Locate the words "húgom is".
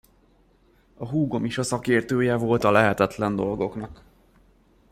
1.07-1.57